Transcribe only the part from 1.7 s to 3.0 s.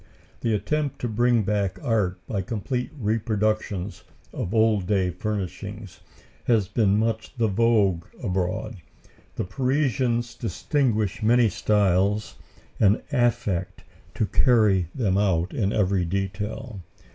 art by complete